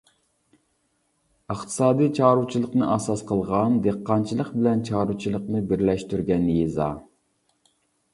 ئىقتىسادىي 1.55 2.07
چارۋىچىلىقنى 2.19 2.87
ئاساس 2.93 3.21
قىلغان، 3.31 3.75
دېھقانچىلىق 3.89 4.49
بىلەن 4.61 4.81
چارۋىچىلىقنى 4.89 5.63
بىرلەشتۈرگەن 5.73 6.49
يېزا. 6.55 6.89